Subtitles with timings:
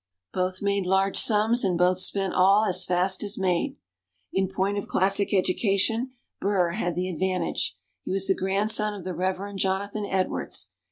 [0.33, 3.75] Both made large sums, and both spent them all as fast as made.
[4.33, 7.77] In point of classic education, Burr had the advantage.
[8.03, 10.71] He was the grandson of the Reverend Jonathan Edwards.